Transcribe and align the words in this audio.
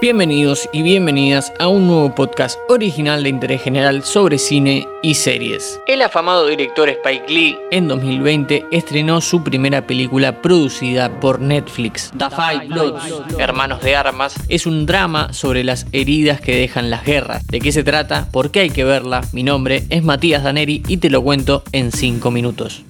Bienvenidos 0.00 0.68
y 0.72 0.82
bienvenidas 0.82 1.52
a 1.58 1.66
un 1.66 1.88
nuevo 1.88 2.14
podcast 2.14 2.56
original 2.68 3.24
de 3.24 3.30
interés 3.30 3.62
general 3.62 4.04
sobre 4.04 4.38
cine 4.38 4.86
y 5.02 5.14
series. 5.14 5.80
El 5.88 6.02
afamado 6.02 6.46
director 6.46 6.88
Spike 6.88 7.24
Lee 7.28 7.58
en 7.72 7.88
2020 7.88 8.66
estrenó 8.70 9.20
su 9.20 9.42
primera 9.42 9.88
película 9.88 10.40
producida 10.40 11.18
por 11.18 11.40
Netflix, 11.40 12.12
The 12.16 12.26
Five 12.30 12.68
Bloods, 12.68 13.40
Hermanos 13.40 13.82
de 13.82 13.96
Armas. 13.96 14.36
Es 14.48 14.66
un 14.66 14.86
drama 14.86 15.32
sobre 15.32 15.64
las 15.64 15.84
heridas 15.90 16.40
que 16.40 16.54
dejan 16.54 16.90
las 16.90 17.04
guerras. 17.04 17.44
¿De 17.48 17.58
qué 17.58 17.72
se 17.72 17.82
trata? 17.82 18.28
¿Por 18.30 18.52
qué 18.52 18.60
hay 18.60 18.70
que 18.70 18.84
verla? 18.84 19.22
Mi 19.32 19.42
nombre 19.42 19.82
es 19.90 20.04
Matías 20.04 20.44
Daneri 20.44 20.80
y 20.86 20.98
te 20.98 21.10
lo 21.10 21.24
cuento 21.24 21.64
en 21.72 21.90
5 21.90 22.30
minutos. 22.30 22.84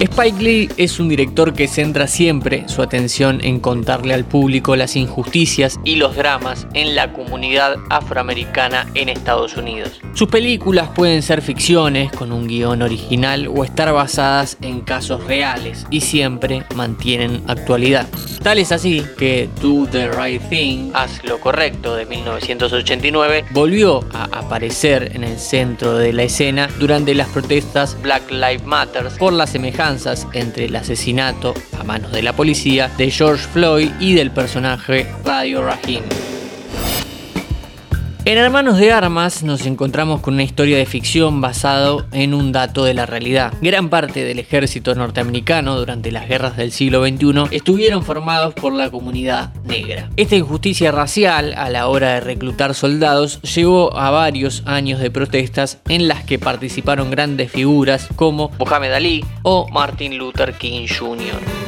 Spike 0.00 0.42
Lee 0.42 0.68
es 0.76 0.98
un 0.98 1.08
director 1.08 1.54
que 1.54 1.68
centra 1.68 2.08
siempre 2.08 2.68
su 2.68 2.82
atención 2.82 3.38
en 3.44 3.60
contarle 3.60 4.12
al 4.12 4.24
público 4.24 4.74
las 4.74 4.96
injusticias 4.96 5.78
y 5.84 5.94
los 5.94 6.16
dramas 6.16 6.66
en 6.74 6.96
la 6.96 7.12
comunidad 7.12 7.76
afroamericana 7.90 8.88
en 8.94 9.08
Estados 9.08 9.56
Unidos. 9.56 10.00
Sus 10.14 10.28
películas 10.28 10.88
pueden 10.94 11.22
ser 11.22 11.42
ficciones 11.42 12.10
con 12.10 12.32
un 12.32 12.48
guion 12.48 12.82
original 12.82 13.46
o 13.46 13.62
estar 13.62 13.92
basadas 13.92 14.56
en 14.62 14.80
casos 14.80 15.24
reales 15.24 15.86
y 15.90 16.00
siempre 16.00 16.64
mantienen 16.74 17.44
actualidad. 17.46 18.08
Tal 18.42 18.58
es 18.58 18.72
así 18.72 19.04
que 19.16 19.48
Do 19.62 19.86
the 19.86 20.10
Right 20.10 20.42
Thing, 20.48 20.90
Haz 20.92 21.22
lo 21.22 21.38
Correcto 21.38 21.94
de 21.94 22.04
1989 22.04 23.44
volvió 23.52 24.04
a 24.12 24.24
aparecer 24.24 25.12
en 25.14 25.22
el 25.22 25.38
centro 25.38 25.96
de 25.96 26.12
la 26.12 26.24
escena 26.24 26.68
durante 26.80 27.14
las 27.14 27.28
protestas 27.28 27.96
Black 28.02 28.28
Lives 28.30 28.64
Matter 28.64 29.08
por 29.18 29.32
la 29.32 29.46
semejanza 29.46 29.83
entre 30.32 30.64
el 30.64 30.76
asesinato 30.76 31.52
a 31.78 31.84
manos 31.84 32.10
de 32.10 32.22
la 32.22 32.32
policía 32.32 32.90
de 32.96 33.10
George 33.10 33.46
Floyd 33.52 33.90
y 34.00 34.14
del 34.14 34.30
personaje 34.30 35.06
Radio 35.24 35.62
Rahim. 35.62 36.02
En 38.26 38.38
Hermanos 38.38 38.78
de 38.78 38.90
Armas 38.90 39.42
nos 39.42 39.66
encontramos 39.66 40.22
con 40.22 40.32
una 40.32 40.44
historia 40.44 40.78
de 40.78 40.86
ficción 40.86 41.42
basado 41.42 42.06
en 42.10 42.32
un 42.32 42.52
dato 42.52 42.82
de 42.84 42.94
la 42.94 43.04
realidad. 43.04 43.52
Gran 43.60 43.90
parte 43.90 44.24
del 44.24 44.38
ejército 44.38 44.94
norteamericano 44.94 45.76
durante 45.76 46.10
las 46.10 46.26
guerras 46.26 46.56
del 46.56 46.72
siglo 46.72 47.06
XXI 47.06 47.54
estuvieron 47.54 48.02
formados 48.02 48.54
por 48.54 48.72
la 48.72 48.90
comunidad 48.90 49.52
negra. 49.64 50.08
Esta 50.16 50.36
injusticia 50.36 50.90
racial 50.90 51.52
a 51.54 51.68
la 51.68 51.86
hora 51.88 52.14
de 52.14 52.20
reclutar 52.20 52.74
soldados 52.74 53.42
llevó 53.42 53.94
a 53.94 54.10
varios 54.10 54.62
años 54.64 55.00
de 55.00 55.10
protestas 55.10 55.80
en 55.90 56.08
las 56.08 56.24
que 56.24 56.38
participaron 56.38 57.10
grandes 57.10 57.52
figuras 57.52 58.08
como 58.16 58.50
Muhammad 58.58 58.94
Ali 58.94 59.22
o 59.42 59.68
Martin 59.68 60.16
Luther 60.16 60.54
King 60.54 60.86
Jr. 60.88 61.63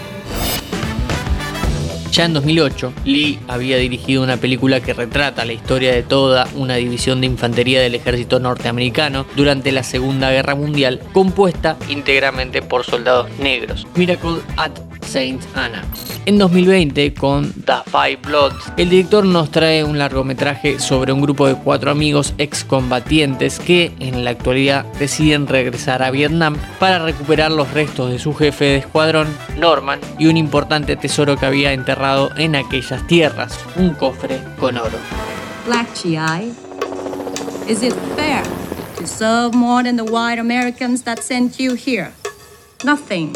Ya 2.16 2.24
en 2.24 2.32
2008, 2.32 2.94
Lee 3.04 3.38
había 3.46 3.76
dirigido 3.76 4.22
una 4.22 4.38
película 4.38 4.80
que 4.80 4.94
retrata 4.94 5.44
la 5.44 5.52
historia 5.52 5.92
de 5.92 6.02
toda 6.02 6.48
una 6.54 6.76
división 6.76 7.20
de 7.20 7.26
infantería 7.26 7.82
del 7.82 7.94
ejército 7.94 8.40
norteamericano 8.40 9.26
durante 9.36 9.70
la 9.70 9.82
Segunda 9.82 10.30
Guerra 10.30 10.54
Mundial, 10.54 11.02
compuesta 11.12 11.76
íntegramente 11.90 12.62
por 12.62 12.86
soldados 12.86 13.28
negros. 13.38 13.86
Miracle 13.96 14.38
at 14.56 14.72
Saint 15.02 15.42
Anna. 15.54 15.84
En 16.26 16.38
2020, 16.38 17.14
con 17.14 17.52
The 17.52 17.84
Five 17.86 18.18
Bloods, 18.24 18.72
el 18.76 18.90
director 18.90 19.24
nos 19.24 19.52
trae 19.52 19.84
un 19.84 19.96
largometraje 19.96 20.80
sobre 20.80 21.12
un 21.12 21.20
grupo 21.20 21.46
de 21.46 21.54
cuatro 21.54 21.92
amigos 21.92 22.34
excombatientes 22.38 23.60
que 23.60 23.92
en 24.00 24.24
la 24.24 24.30
actualidad 24.30 24.84
deciden 24.98 25.46
regresar 25.46 26.02
a 26.02 26.10
Vietnam 26.10 26.56
para 26.80 26.98
recuperar 26.98 27.52
los 27.52 27.72
restos 27.72 28.10
de 28.10 28.18
su 28.18 28.34
jefe 28.34 28.64
de 28.64 28.76
escuadrón, 28.78 29.28
Norman, 29.56 30.00
y 30.18 30.26
un 30.26 30.36
importante 30.36 30.96
tesoro 30.96 31.36
que 31.36 31.46
había 31.46 31.72
enterrado 31.72 32.36
en 32.36 32.56
aquellas 32.56 33.06
tierras, 33.06 33.56
un 33.76 33.90
cofre 33.90 34.40
con 34.58 34.78
oro. 34.78 34.98
Black 35.64 35.86
GI, 35.94 36.52
is 37.70 37.84
it 37.84 37.94
fair 38.16 38.42
to 38.98 39.06
serve 39.06 39.54
more 39.54 39.84
than 39.84 39.96
the 39.96 40.02
white 40.02 40.40
Americans 40.40 41.04
that 41.04 41.20
sent 41.20 41.60
you 41.60 41.76
here? 41.76 42.10
Nothing 42.84 43.32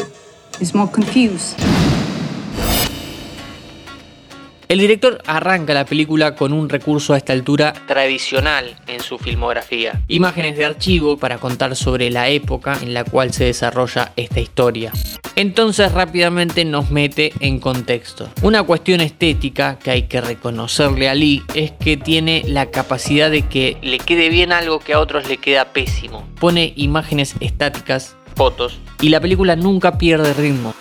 is 0.59 0.75
more 0.75 0.91
confused. 0.91 1.57
El 4.71 4.79
director 4.79 5.21
arranca 5.27 5.73
la 5.73 5.83
película 5.83 6.33
con 6.33 6.53
un 6.53 6.69
recurso 6.69 7.13
a 7.13 7.17
esta 7.17 7.33
altura 7.33 7.73
tradicional 7.87 8.73
en 8.87 9.01
su 9.01 9.17
filmografía. 9.17 10.01
Imágenes 10.07 10.55
de 10.55 10.63
archivo 10.63 11.17
para 11.17 11.39
contar 11.39 11.75
sobre 11.75 12.09
la 12.09 12.29
época 12.29 12.79
en 12.81 12.93
la 12.93 13.03
cual 13.03 13.33
se 13.33 13.43
desarrolla 13.43 14.13
esta 14.15 14.39
historia. 14.39 14.93
Entonces 15.35 15.91
rápidamente 15.91 16.63
nos 16.63 16.89
mete 16.89 17.33
en 17.41 17.59
contexto. 17.59 18.29
Una 18.43 18.63
cuestión 18.63 19.01
estética 19.01 19.77
que 19.77 19.91
hay 19.91 20.03
que 20.03 20.21
reconocerle 20.21 21.09
a 21.09 21.15
Lee 21.15 21.43
es 21.53 21.71
que 21.71 21.97
tiene 21.97 22.45
la 22.47 22.71
capacidad 22.71 23.29
de 23.29 23.41
que 23.41 23.75
le 23.81 23.97
quede 23.97 24.29
bien 24.29 24.53
algo 24.53 24.79
que 24.79 24.93
a 24.93 25.01
otros 25.01 25.27
le 25.27 25.35
queda 25.35 25.73
pésimo. 25.73 26.25
Pone 26.39 26.71
imágenes 26.77 27.35
estáticas, 27.41 28.15
fotos, 28.37 28.79
y 29.01 29.09
la 29.09 29.19
película 29.19 29.57
nunca 29.57 29.97
pierde 29.97 30.33
ritmo. 30.33 30.73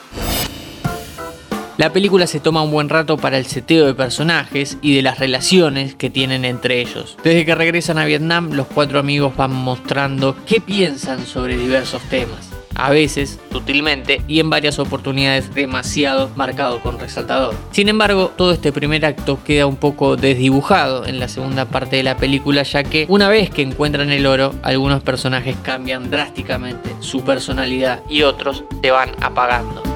La 1.81 1.95
película 1.95 2.27
se 2.27 2.41
toma 2.41 2.61
un 2.61 2.73
buen 2.73 2.91
rato 2.91 3.17
para 3.17 3.39
el 3.39 3.47
seteo 3.47 3.87
de 3.87 3.95
personajes 3.95 4.77
y 4.83 4.95
de 4.95 5.01
las 5.01 5.19
relaciones 5.19 5.95
que 5.95 6.11
tienen 6.11 6.45
entre 6.45 6.79
ellos. 6.83 7.17
Desde 7.25 7.47
que 7.47 7.55
regresan 7.55 7.97
a 7.97 8.05
Vietnam, 8.05 8.51
los 8.53 8.67
cuatro 8.67 8.99
amigos 8.99 9.35
van 9.35 9.55
mostrando 9.55 10.37
qué 10.45 10.61
piensan 10.61 11.25
sobre 11.25 11.57
diversos 11.57 12.03
temas. 12.11 12.51
A 12.75 12.91
veces, 12.91 13.41
sutilmente, 13.51 14.21
y 14.29 14.41
en 14.41 14.51
varias 14.51 14.79
oportunidades 14.79 15.55
demasiado 15.55 16.31
marcado 16.37 16.81
con 16.81 16.99
resaltador. 16.99 17.55
Sin 17.71 17.89
embargo, 17.89 18.31
todo 18.37 18.53
este 18.53 18.73
primer 18.73 19.07
acto 19.07 19.43
queda 19.43 19.65
un 19.65 19.77
poco 19.77 20.17
desdibujado 20.17 21.07
en 21.07 21.19
la 21.19 21.29
segunda 21.29 21.65
parte 21.65 21.97
de 21.97 22.03
la 22.03 22.19
película, 22.19 22.63
ya 22.63 22.85
que 22.85 23.07
una 23.09 23.31
vez 23.31 23.49
que 23.49 23.63
encuentran 23.63 24.11
el 24.11 24.27
oro, 24.27 24.55
algunos 24.63 25.03
personajes 25.03 25.57
cambian 25.63 26.11
drásticamente 26.11 26.95
su 27.01 27.25
personalidad 27.25 28.03
y 28.07 28.21
otros 28.21 28.65
se 28.83 28.91
van 28.91 29.13
apagando. 29.23 29.90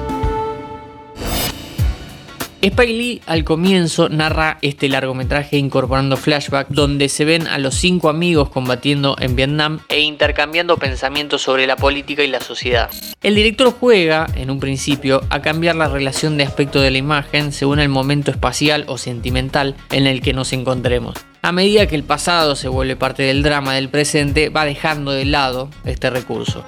Spike 2.65 2.93
Lee 2.93 3.21
al 3.27 3.43
comienzo 3.43 4.09
narra 4.09 4.57
este 4.63 4.89
largometraje 4.89 5.55
incorporando 5.55 6.17
flashback 6.17 6.67
donde 6.69 7.09
se 7.09 7.23
ven 7.23 7.45
a 7.45 7.59
los 7.59 7.75
cinco 7.75 8.09
amigos 8.09 8.49
combatiendo 8.49 9.15
en 9.19 9.35
Vietnam 9.35 9.81
e 9.87 9.99
intercambiando 9.99 10.77
pensamientos 10.77 11.43
sobre 11.43 11.67
la 11.67 11.75
política 11.75 12.23
y 12.23 12.27
la 12.27 12.39
sociedad. 12.39 12.89
El 13.21 13.35
director 13.35 13.71
juega, 13.71 14.25
en 14.35 14.49
un 14.49 14.59
principio, 14.59 15.21
a 15.29 15.43
cambiar 15.43 15.75
la 15.75 15.89
relación 15.89 16.37
de 16.37 16.43
aspecto 16.43 16.81
de 16.81 16.89
la 16.89 16.97
imagen 16.97 17.51
según 17.51 17.79
el 17.79 17.89
momento 17.89 18.31
espacial 18.31 18.85
o 18.87 18.97
sentimental 18.97 19.75
en 19.91 20.07
el 20.07 20.23
que 20.23 20.33
nos 20.33 20.51
encontremos. 20.51 21.17
A 21.43 21.51
medida 21.51 21.85
que 21.85 21.95
el 21.95 22.03
pasado 22.03 22.55
se 22.55 22.67
vuelve 22.67 22.95
parte 22.95 23.21
del 23.21 23.43
drama 23.43 23.75
del 23.75 23.89
presente, 23.89 24.49
va 24.49 24.65
dejando 24.65 25.11
de 25.11 25.25
lado 25.25 25.69
este 25.83 26.09
recurso. 26.09 26.65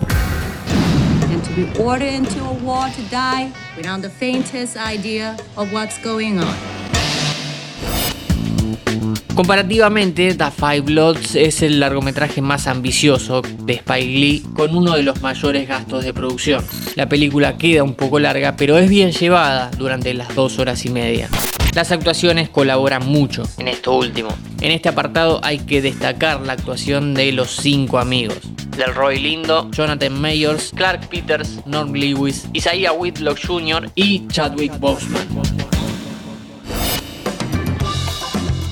Comparativamente, 9.34 10.36
The 10.36 10.52
Five 10.52 10.82
Bloods 10.82 11.36
es 11.36 11.64
el 11.64 11.80
largometraje 11.80 12.42
más 12.42 12.68
ambicioso 12.68 13.42
de 13.42 13.74
Spike 13.74 14.06
Lee 14.06 14.44
con 14.54 14.76
uno 14.76 14.96
de 14.96 15.02
los 15.02 15.20
mayores 15.22 15.68
gastos 15.68 16.04
de 16.04 16.14
producción. 16.14 16.64
La 16.96 17.10
película 17.10 17.58
queda 17.58 17.82
un 17.82 17.96
poco 17.96 18.20
larga, 18.20 18.56
pero 18.56 18.78
es 18.78 18.88
bien 18.88 19.12
llevada 19.12 19.72
durante 19.78 20.14
las 20.14 20.36
dos 20.36 20.60
horas 20.60 20.86
y 20.86 20.90
media. 20.90 21.28
Las 21.74 21.92
actuaciones 21.92 22.50
colaboran 22.50 23.08
mucho 23.08 23.44
en 23.58 23.68
esto 23.68 23.94
último. 23.96 24.30
En 24.62 24.72
este 24.72 24.90
apartado 24.90 25.40
hay 25.44 25.58
que 25.58 25.82
destacar 25.82 26.42
la 26.42 26.54
actuación 26.54 27.16
de 27.16 27.32
los 27.32 27.50
cinco 27.50 27.98
amigos. 27.98 28.38
Del 28.78 28.94
Roy 28.94 29.20
Lindo, 29.20 29.70
Jonathan 29.72 30.22
Mayors, 30.22 30.72
Clark 30.76 31.10
Peters, 31.10 31.66
Norm 31.66 31.94
Lewis, 31.94 32.48
Isaiah 32.54 32.94
Whitlock 32.94 33.40
Jr. 33.44 33.90
y 33.96 34.28
Chadwick 34.28 34.78
Boseman. 34.80 35.28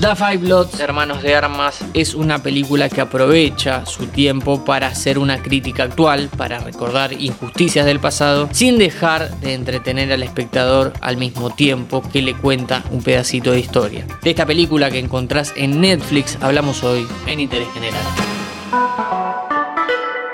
The 0.00 0.14
Five 0.14 0.36
Bloods, 0.36 0.78
Hermanos 0.78 1.22
de 1.22 1.34
Armas, 1.34 1.84
es 1.92 2.14
una 2.14 2.40
película 2.40 2.88
que 2.88 3.00
aprovecha 3.00 3.84
su 3.86 4.06
tiempo 4.06 4.64
para 4.64 4.86
hacer 4.86 5.18
una 5.18 5.42
crítica 5.42 5.82
actual, 5.82 6.28
para 6.36 6.60
recordar 6.60 7.12
injusticias 7.12 7.84
del 7.84 7.98
pasado, 7.98 8.48
sin 8.52 8.78
dejar 8.78 9.30
de 9.40 9.54
entretener 9.54 10.12
al 10.12 10.22
espectador 10.22 10.92
al 11.00 11.16
mismo 11.16 11.50
tiempo 11.50 12.02
que 12.12 12.22
le 12.22 12.34
cuenta 12.34 12.84
un 12.92 13.02
pedacito 13.02 13.50
de 13.50 13.58
historia. 13.58 14.06
De 14.22 14.30
esta 14.30 14.46
película 14.46 14.90
que 14.90 15.00
encontrás 15.00 15.52
en 15.56 15.80
Netflix 15.80 16.38
hablamos 16.40 16.84
hoy 16.84 17.04
en 17.26 17.40
Interés 17.40 17.68
General. 17.74 18.35